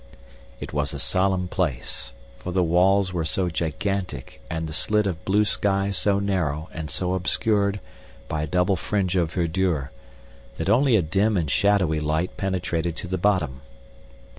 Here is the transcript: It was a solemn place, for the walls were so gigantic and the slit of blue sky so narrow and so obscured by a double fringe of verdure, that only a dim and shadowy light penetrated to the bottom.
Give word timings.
It 0.59 0.73
was 0.73 0.95
a 0.95 0.97
solemn 0.99 1.47
place, 1.47 2.13
for 2.39 2.51
the 2.51 2.63
walls 2.63 3.13
were 3.13 3.23
so 3.23 3.49
gigantic 3.49 4.41
and 4.49 4.65
the 4.65 4.73
slit 4.73 5.05
of 5.05 5.23
blue 5.25 5.45
sky 5.45 5.91
so 5.91 6.17
narrow 6.17 6.69
and 6.73 6.89
so 6.89 7.13
obscured 7.13 7.79
by 8.27 8.41
a 8.41 8.47
double 8.47 8.75
fringe 8.75 9.15
of 9.15 9.33
verdure, 9.35 9.91
that 10.57 10.71
only 10.71 10.95
a 10.95 11.03
dim 11.03 11.37
and 11.37 11.51
shadowy 11.51 11.99
light 11.99 12.35
penetrated 12.35 12.95
to 12.95 13.07
the 13.07 13.19
bottom. 13.19 13.61